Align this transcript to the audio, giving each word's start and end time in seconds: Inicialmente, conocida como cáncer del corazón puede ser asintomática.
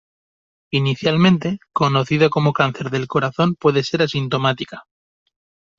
Inicialmente, 0.71 1.59
conocida 1.73 2.27
como 2.31 2.53
cáncer 2.53 2.89
del 2.89 3.05
corazón 3.05 3.53
puede 3.53 3.83
ser 3.83 4.01
asintomática. 4.01 4.85